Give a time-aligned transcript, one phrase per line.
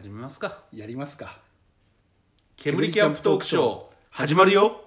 [0.00, 0.62] 始めますか。
[0.72, 1.40] やりますか。
[2.56, 4.84] 煙キャンプトークショー始まるよ。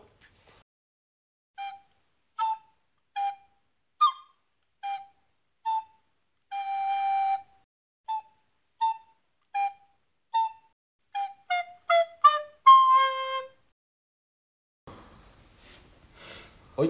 [16.78, 16.90] はい。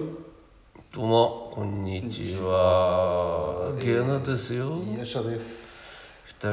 [0.92, 3.76] どうもこんにちは。
[3.80, 4.80] ゲナですよ。
[4.94, 5.82] いらっしゃいです。
[5.82, 5.91] 二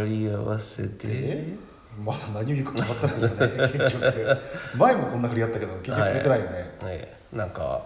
[0.06, 1.08] 人合わせて。
[1.08, 1.70] で
[2.04, 4.38] まだ何を言うか分かってないよね結局
[4.78, 6.52] 前もこんな振りやったけど結局触れてないよね、
[6.84, 7.82] ねなんか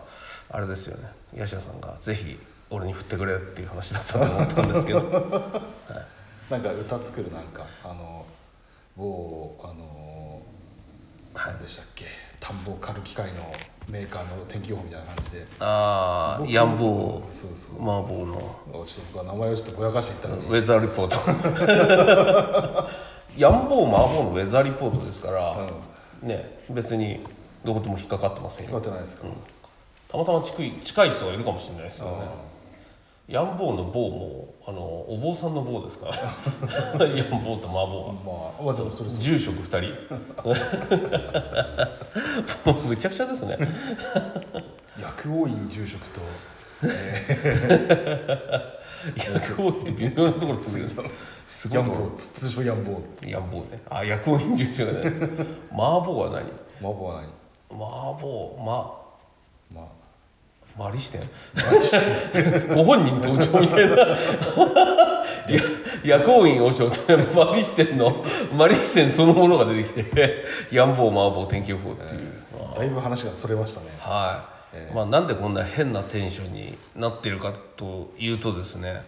[0.50, 1.10] あれですよね。
[1.34, 2.38] ヤシャさんがぜひ
[2.70, 5.02] 俺に振ってくれっていう話だったと思ったんですけど。
[6.50, 8.26] なんか歌作るなんかあの
[8.96, 10.42] 某あの
[11.34, 12.06] 何でしたっけ？
[12.44, 13.54] 田んぼを刈る機械の
[13.88, 15.46] メーカーの天気予報みたいな感じで。
[15.50, 17.76] 僕ああヤンボーそうそう。
[17.76, 18.60] 麻婆の。
[18.86, 22.90] ちょっと僕は名前をちょっとぼやかして言ったのに、ウェザーリポート。
[23.38, 25.56] ヤンボー麻婆のウェザーリポートですから、
[26.22, 27.26] ね別に
[27.64, 29.28] どことも引っかかってませんうん、よ分かってないですか、
[30.10, 32.12] たまたま近い近い人がいるかもしれないですよね。
[32.20, 32.53] あ
[33.28, 37.08] ヤンボーの棒もあのお坊さんの棒ですから。
[37.08, 39.94] ヤンボーと麻あ婆まあまあでもそれそう住職2人。
[42.70, 43.58] もうむちゃくちゃですね。
[45.00, 46.20] 薬王院住職と、
[49.16, 50.90] 薬王院って微妙なところ続ける。
[51.48, 51.84] すごい
[52.34, 53.30] 通称ヤンボー。
[53.30, 53.82] ろヤンボーね。
[53.90, 55.00] あ薬王院住職ね。
[55.72, 56.44] 麻婆は何？
[56.80, 57.30] 麻婆は何？
[57.70, 59.02] 麻婆ま
[59.74, 60.03] まあ
[60.78, 61.22] マリ視点
[61.56, 63.96] 何してご本人登場みたいな。
[65.48, 65.62] や
[66.04, 67.00] 薬王院和尚と
[67.36, 68.26] マリ視点の？
[68.58, 70.46] マリ視点そのものが出てきて。
[70.72, 72.32] ヤンボー麻婆天気予報っていう、
[72.76, 73.88] だいぶ話がそれましたね。
[74.00, 79.04] はい、ええまあ、なんでこんな変なテンションになっているかというとですね、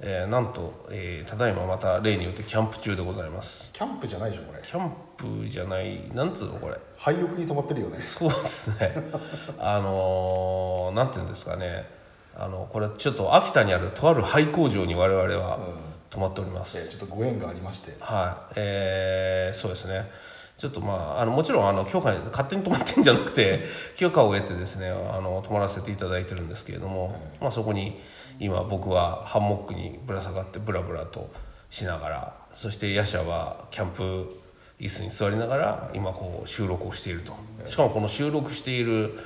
[0.00, 3.70] えーなんと、えーただいままた例によってキャンプ中でございます。
[3.72, 4.60] キャンプじゃないでしょこれ。
[4.62, 6.76] キャンプじゃないなんつうのこれ。
[6.96, 8.00] 廃屋に泊まってるよね。
[8.00, 8.94] そうですね。
[9.58, 11.88] あのーなんていうんですかね。
[12.34, 15.62] あのこれちょっと秋田にあるとある廃工場に我々はうん。
[16.10, 17.96] 泊まっておりま、ですちょっとご縁がありまして。
[17.98, 20.10] はい、えーそうですね。
[20.58, 23.64] ちょっとまあ、あのもちろんあの許可勝手に泊まってんじゃなくて
[23.96, 28.00] 許可を得てですねあの泊まらせていただいてるんですけれども、まあ、そこに
[28.38, 31.30] 今僕はハンモックにぶら下がってブラブラと
[31.70, 34.40] しながらそしてヤシャはキャンプ
[34.80, 37.34] 椅子に座りながら今こう収録をしていると。
[37.66, 39.18] しかもこの収録している、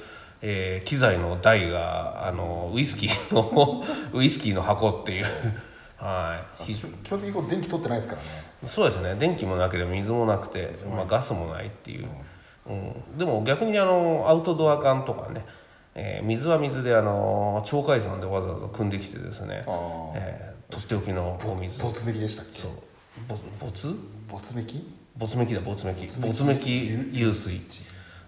[0.42, 3.84] えー機材の台があのウイスキーの
[4.14, 5.26] ウイスキーの箱っていう。
[5.98, 6.64] はい。
[6.64, 8.28] 非基本的にこう電気取ってないですからね。
[8.64, 9.16] そうですね。
[9.16, 12.08] 電気もなければ水もなくて、まあ、ガスもないっていう、
[12.66, 15.44] うん、でも逆にあのアウトドア缶とかね、
[15.94, 19.64] えー水は水であの鳥海山でわざわざ汲んできてですね、
[20.14, 21.82] えーとっておきのお水。
[21.82, 22.60] ボツメキでしたっけ？
[22.60, 22.72] そう。
[23.28, 23.88] ぼ没
[24.30, 24.86] ボツメキ
[25.16, 27.60] 没メキだ没メキ没メキ没メキ湧水、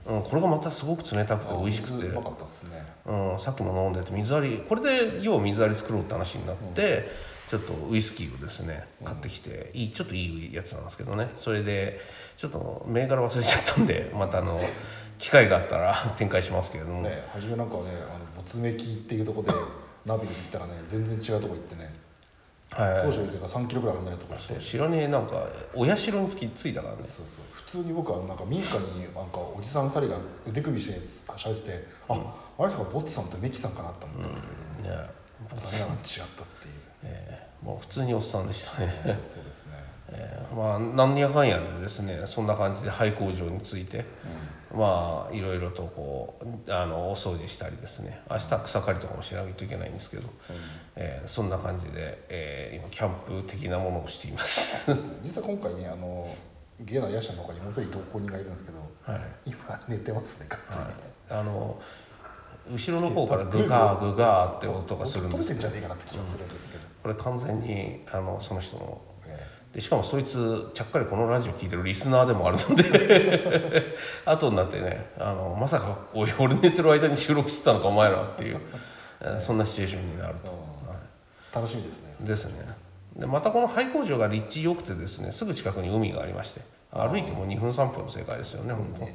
[0.07, 2.07] うん、これがまたすごく冷たくて美味しくて。
[2.07, 7.09] うん、さっきも飲んでて水割りこれで要は水割り作ろうって話になって、
[7.49, 11.31] ちょっとウイスキーをですね買ってきて、いいちょっといいやつなんですけどね。
[11.37, 12.01] それで
[12.37, 14.61] ちょっと銘柄忘れちゃったんでまたあの
[15.19, 17.83] 機会があったら 展開しますけれども、ね初めなんかね
[18.15, 19.59] あのボツメキっていうところで
[20.07, 21.93] ナビで行ったらね全然違うとこ行ってね。
[22.71, 23.01] はい。
[23.01, 24.63] 当初よりか3キロぐらい離れたとこ行って。
[24.63, 27.03] 知らねえなんかお社につきついたからね。
[27.03, 27.45] そうそう。
[27.53, 30.19] 普通に僕はなんか民家になんかおじさん2人が
[30.49, 34.55] 腕組みして喋っててあ、あの人がボッツさんとメキさんかなと思ったんですけ
[34.89, 35.11] ど、ね。
[35.55, 36.75] 残念ながら違ったっていう。
[37.05, 39.21] えーもう普通におっさんでしたね。
[39.23, 39.75] そうですね、
[40.13, 44.05] えーまあなんやかんやでですねそんな感じで廃工場について、
[44.75, 50.29] まあいろいろとこうあのお掃除したりですね明日は草刈りとかもしないといけないんですけど、
[50.97, 54.93] えーそんな感じで、えー今キャンプ的なものをしています。
[55.23, 56.35] 実は今回ねあの
[56.81, 59.21] ゲイなヤシャの他にもう一人同行人がいるんですけど、はい。
[59.47, 60.93] 今寝てますね完全に、
[61.31, 61.81] あの
[62.71, 65.69] 後ろの方からグガーグガーって音がするんですけど。
[67.03, 69.12] これ完全にあのその人のえ
[69.75, 73.97] でしかもそいつちゃっかりこのラジオ聞いてるリスナーでもあるので
[74.27, 78.61] 後になってねあのまさかおい俺寝てる間に収録してたのかお前らっていう
[79.23, 80.55] えーそんなシチュエーションになると、う
[80.87, 80.89] ん。
[80.89, 80.97] は
[81.53, 82.17] え楽しみですね。
[82.23, 82.53] いですね。
[83.17, 89.13] でまたこの廃工場が立地良くてですねすぐ近くに海がありまして歩いても2分3分の世界ですよね本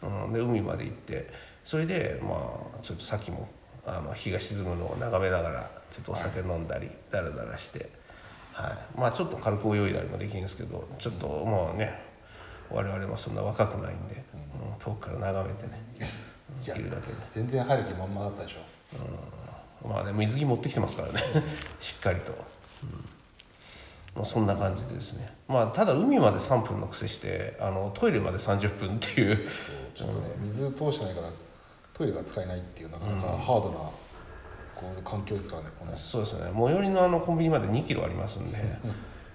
[0.00, 1.28] 当、うん、で海まで行って
[1.64, 3.48] それでまあちょっとさっきも
[3.86, 7.90] あの日が沈むのを眺めながらちょっとお酒飲んだりだらだらして、
[8.58, 12.08] はい、まあちょっと軽く泳いだりもできるんですけどちょっともうね
[12.70, 14.78] 我々もそんな若くないんで、うん。
[14.78, 15.82] 遠くから眺めてね
[16.64, 17.12] いやいるだけ。
[17.12, 18.58] で、全然入る気満々だったでしょ。
[19.84, 21.20] うん、まあね水着持ってきてますからね。
[21.80, 22.38] しっかりと、うん。
[24.16, 25.32] まあ、そんな感じでですね。
[25.46, 29.48] まあただ海まで3分の癖してあのトイレまで30分っていう。
[29.94, 31.30] ちょっとね水通してないから
[31.94, 33.90] トイレが使えないっていうなかなかハードな
[34.78, 35.96] こういう環境ですからねこの。
[35.96, 36.50] そうですね。
[36.54, 38.58] 最寄りのあのコンビニまで2キロありますんで、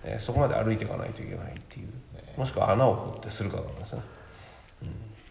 [0.05, 1.89] えーそこまで歩いていかないといけないっていう、
[2.37, 4.01] もしくは穴を掘ってするかなんですね。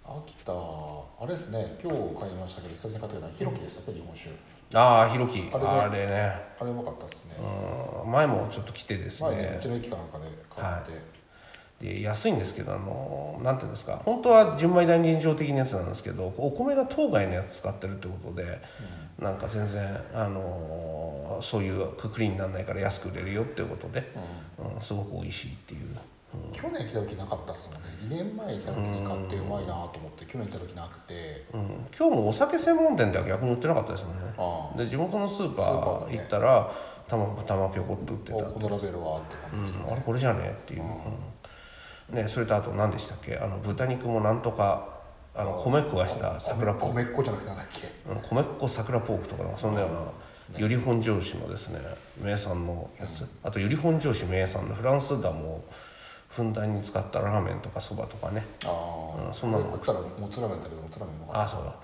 [0.05, 1.79] 秋田あれですね。
[1.83, 4.31] 今日買いましたけど久々に買ったけどひろきでしたっけ日本酒。
[4.75, 6.37] ああひろきあれね。
[6.59, 7.37] あれうまかったですね。
[8.05, 8.11] うん。
[8.11, 10.93] 前もちょっと来てです前ねねうちの駅かなんかで買って、
[11.83, 18.61] で安いんですけどあのなんていうんですか本当は純米大吟醸的なやつなんですけどお米が当該のやつ使ってるってことで、
[19.19, 24.13] なんか全然あのそういうくくりにならないから安く売れるよっていうことで、
[24.59, 24.81] うん。
[24.81, 25.97] すごく美味しいっていう、
[26.53, 27.89] 去年来た時なかったっすもんね。
[28.15, 31.47] 2年前来た時に買ってうまいなと思って去年来た時なくて。
[31.53, 31.87] うん。
[31.99, 34.85] 今日もお酒専門店では逆に売ってなかったですもんね。
[34.85, 36.71] で地元のスーパスー行ったら
[37.09, 40.89] たまたまぴょこっと売ってたおこのラベルはって感じですね、うん、あれこれじゃねっていう、うん
[42.13, 43.39] ね、それとあと何でしたっけ？
[43.39, 45.01] あの豚肉もなんとか
[45.35, 46.95] あの米食わした桜ポーク。
[46.95, 51.81] 米っ子じゃなくてなんだっけうん米っ子桜ポークとかそんなような由利本醸子のですね
[52.23, 55.65] 名産のやつあと由利本醸子名産のフランスガムを
[56.29, 61.75] ふんだんに使ったラーメンとかそばとかねああ、うんそんなの食ったらもつラーメンだけどもつラーメンああそうだ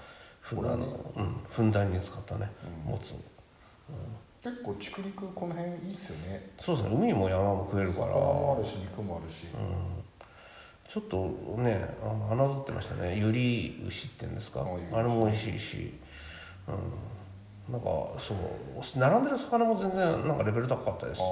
[0.43, 0.87] ふんこれはね
[1.17, 2.51] うん、ふんだんに使ったね、
[2.87, 3.15] うんもつ
[4.43, 9.47] た結構竹陸この辺いいっすよねそうですね海も山も食えるから魚もあるし肉もあるし、
[10.89, 11.19] ちょっと
[11.59, 13.17] ねあの侮ってましたね。
[13.19, 14.67] ゆり牛っていうんですか。
[14.93, 15.93] あれも美味しいし、
[16.67, 17.89] うん、なんか
[18.19, 18.99] そう。
[18.99, 21.29] 並んでる魚も全然なんかレベル高かったですしね。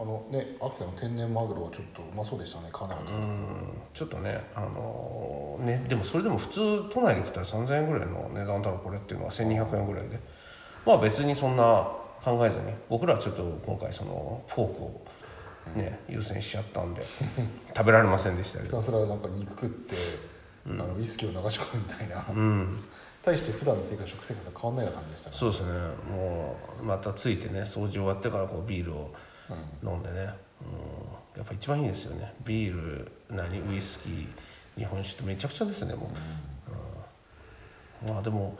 [0.00, 2.70] あのね秋田の天然マグロはちょっとうまそうでしたね。
[2.72, 3.46] 買わなかったけど、うん。
[3.94, 9.30] ちょっとねあのねでもそれでも普通都内で食ったら3000円ぐらいの値段だろこれっていうのは。
[9.30, 10.18] 1200円ぐらいで。
[10.84, 11.88] まあ別にそんな
[12.20, 15.00] 考えずに僕らはちょっと今回そのフォークを
[15.78, 17.06] ね、優先しちゃったんで
[17.74, 19.94] 食べられませんでしたひたすらなんか肉食って、
[20.66, 22.82] あのウイスキーを流し込むみたいな、うん。
[23.22, 25.68] 対して普段の生活食生活は変わんないような感じでしたからそうですね。
[26.10, 29.14] もうまたついてね掃除終わってからこうビールを
[29.82, 29.88] うん。
[29.88, 30.26] 飲んでね、うん、
[31.36, 32.34] やっぱ一番いいですよね。
[32.44, 34.28] ビール何ウイスキー
[34.76, 36.10] 日本酒ってめちゃくちゃですねも
[38.04, 38.14] う、うん。
[38.14, 38.56] まあでも、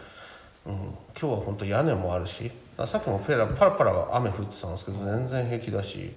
[0.66, 6.14] うん、今日は本当屋根もあるしあさっきもペラパラパラ雨降ってたんですけど全然平気だし、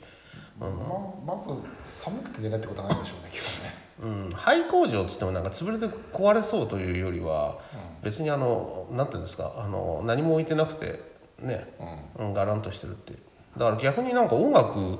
[0.69, 1.49] ままず
[1.83, 3.81] 寒くて寝ないってことはないでしょうね今日はね。
[4.01, 7.59] うん、廃工場っつってもなんか潰れて壊れそうというよりは
[8.03, 10.99] 別にあのなんていうんですかあの何も置いてなくて
[11.39, 11.73] ね、
[12.17, 12.27] うん。
[12.27, 13.13] うん、ガランとしてるって
[13.57, 14.99] だから逆になんか音楽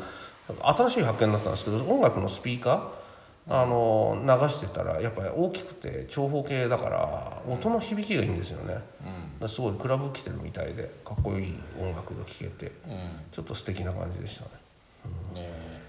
[0.61, 3.01] 新しい発見だったんですけど音楽のスピーカー
[3.49, 8.83] あの流してたらやっぱり大きくて長方形だから音の響きがいいんですよね、だか
[9.41, 12.71] らすごいクラブ来てるみたいでかっこいい音楽が聴けてうん、
[13.31, 14.51] ちょっと素敵な感じでしたね。
[14.53, 14.59] うん、
[15.33, 15.49] ね。
[15.49, 15.81] え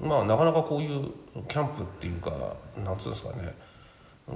[0.00, 0.08] うん。
[0.08, 1.10] まあなかなかこういう
[1.48, 3.54] キャンプっていうかなんつうんですかね。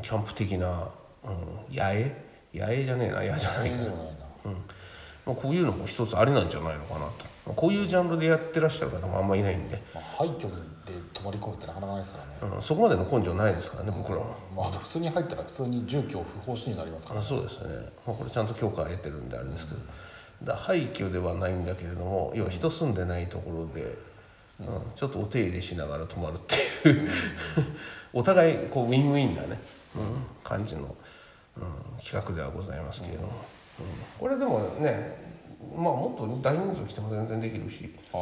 [0.03, 0.91] キャンプ的な、
[1.25, 1.29] う
[1.73, 2.17] ん、野営？
[2.55, 3.23] 野営じゃねえな。
[3.23, 3.93] 野じゃないかな、うん。
[5.27, 7.05] まあ、こういうのも一つありなんじゃないのかなと、
[7.47, 10.53] まあこういうジャンルでやってらっしゃる方もあんまいないんで、まあ、廃墟で
[11.13, 19.93] 泊まり込むってなかなかないですからね、うん、そこまでの根性ないですからね僕らは、まあ、普通に入ったら普通に住居不法侵入になりますからあそうですね、まあ、これちゃんと許可得てるんであれですけど、だか
[20.45, 23.97] ら廃墟ではないんだけれども要は人住んでないところで、うん
[24.95, 26.39] ちょっとお手入れしながら泊まるっ
[26.83, 27.11] ていう
[28.15, 29.61] お互いこうウィンウィンなね、
[29.95, 30.97] うん、感じの、
[31.59, 31.65] うん、
[32.03, 33.87] 企画ではございますけれども、うん。
[34.19, 35.19] これでもね
[35.77, 38.17] まあもっと大人数来ても全然できるし、あ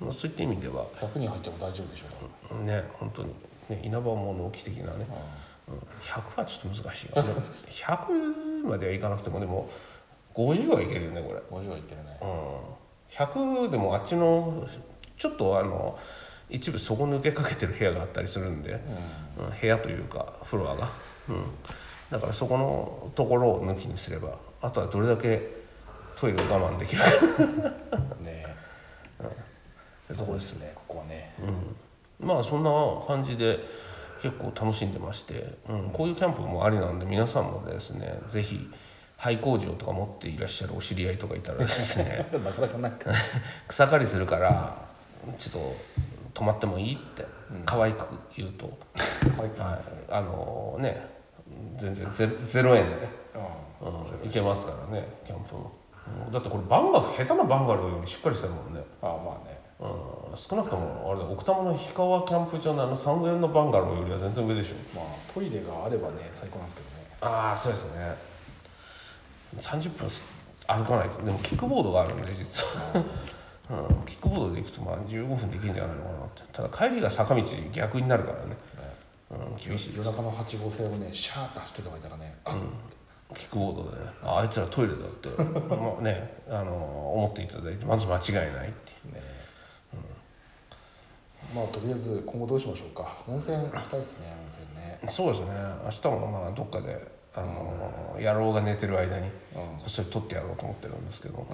[0.00, 0.06] うん。
[0.06, 0.86] まあ、そういった意味では。
[1.00, 2.64] あ100人入っても大丈夫でしょう。
[2.64, 3.28] ねね本当に。
[3.68, 5.06] ね稲葉物置的なね、
[5.68, 9.70] うん、100はちょっと難しいわ100まではいかなくてもでも
[10.34, 12.18] 50はいけるよねこれ、50はいけるね。
[12.22, 14.66] うん、100でもあっちの
[15.18, 15.98] ちょっとあの
[16.50, 18.80] 一部底抜けかけてる部屋があったりするんで、
[19.38, 19.60] うん。
[19.60, 20.90] 部屋というかフロアが、
[21.28, 21.44] うん、
[22.10, 25.62] だからそこのところを抜きにすればあとはどれだけ
[26.18, 27.08] トイレを我慢できるか。
[28.22, 28.46] ね。
[30.10, 31.34] えそうですねここはね。
[32.20, 32.70] うん、まあそんな
[33.06, 33.60] 感じで
[34.22, 38.70] 結構楽しんでまして、うん、こういうキャンプもありなんで皆さんもですねぜひ
[39.22, 42.26] 廃工場とか持っていらっしゃるお知り合いとかいたらですね。
[42.44, 43.12] なかなかなんか
[43.68, 44.76] 草刈りするから
[45.38, 45.76] ちょっと
[46.34, 47.24] 泊まってもいいって
[47.64, 48.76] 可愛く言うと、
[49.36, 51.06] 入ってはいますね、あのね
[51.76, 53.08] 全然ゼゼロ円で、
[53.80, 53.92] ううん。
[53.92, 55.70] ん、行けますからねキャンプも、
[56.26, 56.32] うん。
[56.32, 58.82] だってこれバンガ下手なバンガローよりしっかりしてるもんね。
[59.02, 59.56] ああまあね。
[59.78, 60.36] うん。
[60.36, 64.98] 少なくともあれだ奥多摩の氷川キャンプ場のあの3000円のバンガローよりは全然上でしょ。
[64.98, 67.06] まあトイレがあればね最高なんですけどね。
[67.20, 68.16] ああそうですね
[69.56, 70.08] 30分
[70.66, 71.22] 歩かないと。
[71.22, 73.04] でもキックボードがあるんで実は、
[73.70, 76.42] うん、キックボードで行くとまあ15分できるんじゃないのかなって。
[76.52, 77.42] ただ帰りが坂道
[77.72, 78.56] 逆になるからね、
[79.30, 79.94] うん、厳しい。
[79.96, 82.56] 夜中の8号線をねシャーッと走ってる人がいたらねあ、
[83.34, 84.10] キックボードでね。
[84.22, 85.28] ああいつらトイレだって。
[85.74, 89.14] まあねあの思っていただいてまず間違いないっていう。
[89.14, 89.20] ね
[91.54, 93.24] まあとりあえず今後どうしましょうか。
[93.28, 95.00] 温泉行きたいですね温泉ね。
[95.08, 95.46] そうですね。
[95.84, 99.30] 明日もまあどっかであの、野郎が寝てる間にうん。
[99.78, 101.46] こっそり撮ってやろうと思ってるんですけど、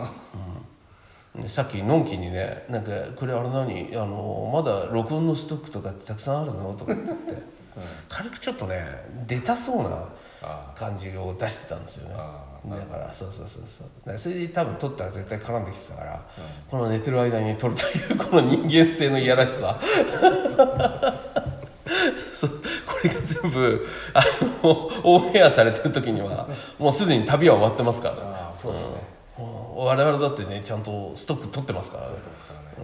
[1.34, 1.42] うん。
[1.42, 3.90] でさっきのんきにね「なんかこれあれ何？
[3.94, 7.58] あのまだ録音のストックとかってたくさんあるの?」とか言って。
[8.08, 8.84] 軽くちょっとね
[9.28, 10.08] 出たそうな
[10.42, 10.72] あ。
[10.76, 12.14] 感じを出してたんですよね。
[12.16, 14.18] あだからそうそうそうそう。
[14.18, 16.26] それで多分撮ったら絶対絡んできてたから、
[16.68, 19.80] この寝てる間に撮るというこの人間性のいやらしさ。
[22.34, 22.48] そ
[23.04, 24.22] れが全部あ
[24.62, 28.16] のオンエアされてる時にはもうすでに旅は終わってますから。
[28.20, 28.88] あそうですね。
[29.38, 29.76] うん。
[29.84, 32.14] 我々だってねちゃんとストック取ってますからね。
[32.14, 32.80] 撮ってますからねう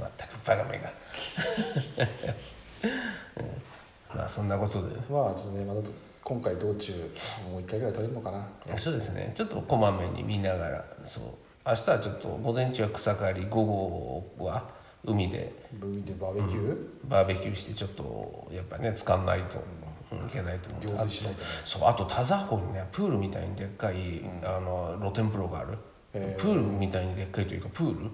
[0.00, 0.04] ん。
[0.04, 0.92] 全くバカめが、
[4.10, 4.18] うん。
[4.18, 4.96] まあそんなことで。
[5.10, 5.88] まあちょっとねまた
[6.22, 6.92] 今回道中
[7.50, 8.48] もう一回ぐらい撮れるのかな。
[8.78, 9.32] そうですね。
[9.34, 11.24] ちょっとこまめに見ながらそう。
[11.66, 14.68] 明日はちょっと午前中は草刈り午後は
[15.04, 15.52] 海で。
[15.82, 16.76] 海でバーベキュー、
[17.08, 19.58] バーベキューしてちょっとやっぱね使わないと、
[20.12, 20.26] うん。
[20.26, 21.08] いけないと思う。
[21.64, 25.78] そうあと田沢湖にねプールみたいにでっかい、あの露天風呂がある、
[26.12, 26.40] へー。
[26.40, 28.10] プールみたいにでっかいというかプール？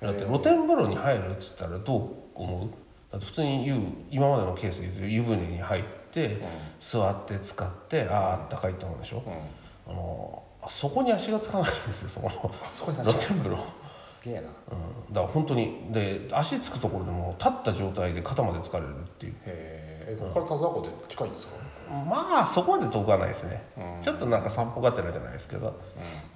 [0.00, 2.70] だって露天風呂に入るっつったらどう思う？
[3.10, 3.74] だって普通に湯
[4.10, 6.42] 今までのケースで言うと湯船に入って、
[6.78, 9.92] 座って使ってあああったかいって思うでしょ、うん。
[9.92, 13.58] あのそこに足がつかないんですよそこの露天風呂、
[14.08, 14.40] すげえな。
[14.40, 19.32] うん、だから本当にで足つくところでも立った状態で肩まで疲れるっていう。
[19.46, 21.52] へえここから田沢湖で近いんですか？
[21.90, 24.04] まあそこまで遠くはないですね、うん。
[24.04, 25.78] ちょっとなんか散歩がてらじゃないですけど、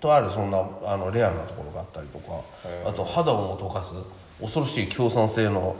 [0.00, 2.40] とあるそんなあのレアなところがあったりとか。
[2.86, 3.94] あと肌をも溶かす
[4.40, 5.76] 恐ろしい強酸性の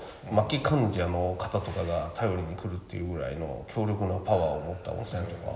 [0.49, 5.52] 末期患者の方とかが頼りに来るっていうぐらいの強力なパワーを持った温泉とか、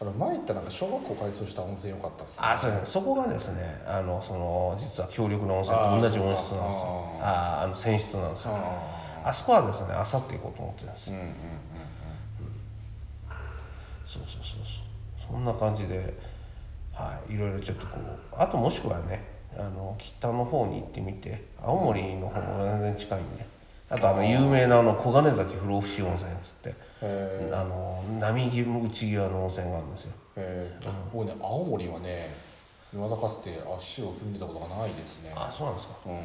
[0.00, 2.46] あの前行ったなんか小学校改装した温泉良かったですね。
[2.46, 7.18] あそうそこがですねあのその実は強力な温泉と同じ温室なんですよ。
[7.20, 8.50] あーあの泉質なんですよ。
[8.54, 11.32] ああそこはですねあさって行こうと思ってるんですうんうんうん
[14.06, 15.32] そうそうそうそう。
[15.32, 16.14] そんな感じで
[16.94, 19.22] はいいろいろちょっとこうあともしくはね
[19.58, 23.44] あの北の方に行ってみて青森の方も全然近いんで
[23.90, 30.12] あとあの有名なあの小金崎不老不死温泉っつってへあの波際内際の温泉があるんですよ。
[30.36, 32.34] えー、僕ね青森はね
[32.92, 35.32] 未だかつて足を踏んでたことがないですね。
[35.36, 35.94] あそうなんですか。
[36.06, 36.20] うん。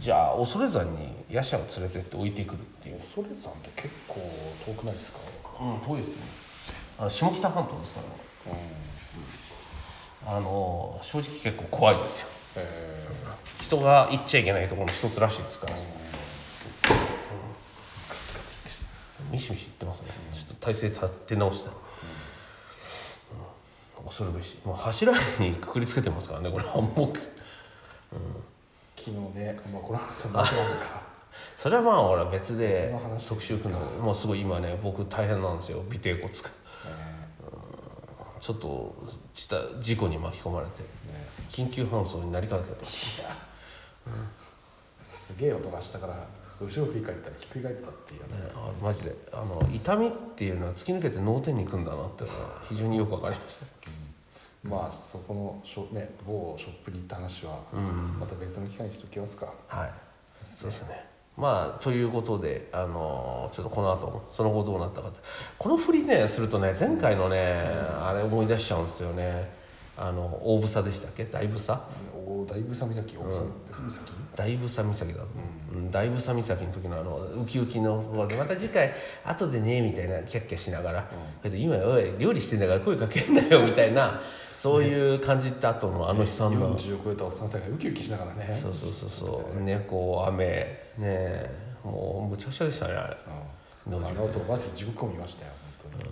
[0.00, 3.00] じゃあ恐山に夜叉を連れてって置いてくるっていう。
[3.00, 4.20] 恐山って結構
[4.66, 5.18] 遠くないですか？
[5.60, 6.22] うん遠いですね。
[6.98, 8.52] あの下北半島ですから
[10.32, 10.38] うん。
[10.38, 12.28] あの正直結構怖いですよ。
[12.56, 13.06] え
[13.62, 15.76] 人が行っちゃいけないところの一つらしいですから、
[19.34, 21.70] ミシミシ言ってますね、ちょっと体勢立って直して、
[24.00, 24.06] うん。
[24.06, 24.58] 恐るべし。
[24.64, 26.64] もう柱にくくりつけてますからねこれ。
[26.64, 27.22] ハンモックー、
[28.96, 30.46] 昨日ね、まあ、この話は
[31.58, 32.94] それはまあほら別で
[33.28, 35.80] 特集組んだもうすごい今ね僕大変なんですよ。
[35.80, 36.28] 尾てい骨が。
[36.28, 36.34] ね。
[38.38, 38.94] ちょっと
[39.34, 40.82] した事故に巻き込まれて。
[40.82, 40.88] ね。
[41.50, 43.20] 緊急搬送になりかけてます
[45.08, 46.26] すげえ音がしたから
[46.60, 48.36] 後ろ振り返ったらひっくり返ってたっていうやつ。
[48.36, 49.16] ですか、あマジで。
[49.32, 53.66] あの痛みっていうのは突き抜けて脳天にくんだなっていうのは非常によく分かりました。
[54.62, 58.18] まあそこのショ,、ね、某ショップに行った話はうん。
[58.18, 59.92] また別の機会にしておきますか、はい。
[60.44, 61.04] そうですね。
[61.36, 65.18] まあということであのちょっとこの後その後どうなったかって。
[65.58, 67.64] この振りねするとね前回のね、
[68.00, 69.52] あれ思い出しちゃうんですよね
[69.96, 71.24] あの大房でしたっけ？
[71.24, 71.80] 大房？
[72.26, 73.32] お大房岬大房
[73.88, 74.00] 岬、
[74.34, 75.22] 大房岬だ、
[75.72, 75.76] う。
[75.76, 78.02] ん、大房岬の時のあのウキウキの
[78.36, 78.92] また次回
[79.24, 81.10] 後でねみたいなキャッキャしながら、
[81.42, 84.20] それで今おい料理してんだから声かけんなよみたいな
[84.58, 88.58] そういう感じって後のあの悲惨な、40を超えたおっさんたちがウキウキしながらね。
[88.60, 89.60] そうそうそうそう。
[89.60, 91.50] 猫雨ねえ
[91.84, 93.16] もうむちゃくちゃでしたねあれ。
[93.86, 94.04] うん。
[94.06, 96.10] あの後マジで地獄を見ましたよ本当に、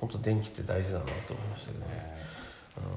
[0.00, 2.16] 本当電気って大事だなと思いましたけどね、ね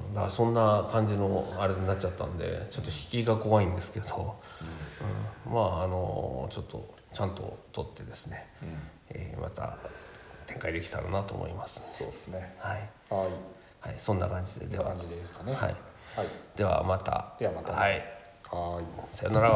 [0.08, 4.36] うん、だからそんな感じのあれになっちゃったんでちょっと引きが怖いんですけど、
[5.46, 8.68] うんまああのちょっとちゃんと取ってですね、うん。
[9.10, 9.76] えーまた
[10.46, 11.98] 展開できたらなと思います。
[11.98, 12.54] そうですね。
[12.58, 13.30] はい、はい。
[13.80, 14.84] はい、そんな感じででは。
[14.84, 15.52] 感じですかね。
[15.52, 15.76] はい、はい。
[16.56, 17.34] ではまた。
[17.38, 17.78] ではまたね。
[17.78, 17.92] はい。
[18.50, 18.84] はい。
[19.16, 19.48] さよなら